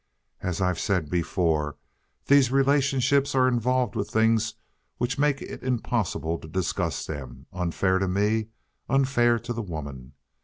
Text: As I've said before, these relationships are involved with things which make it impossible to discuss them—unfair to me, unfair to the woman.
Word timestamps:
As 0.41 0.61
I've 0.61 0.79
said 0.79 1.11
before, 1.11 1.77
these 2.25 2.51
relationships 2.51 3.35
are 3.35 3.47
involved 3.47 3.95
with 3.95 4.09
things 4.09 4.55
which 4.97 5.19
make 5.19 5.43
it 5.43 5.61
impossible 5.61 6.39
to 6.39 6.47
discuss 6.47 7.05
them—unfair 7.05 7.99
to 7.99 8.07
me, 8.07 8.47
unfair 8.89 9.37
to 9.37 9.53
the 9.53 9.61
woman. 9.61 10.13